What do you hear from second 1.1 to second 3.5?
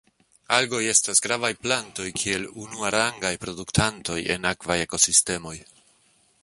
gravaj plantoj kiel unuarangaj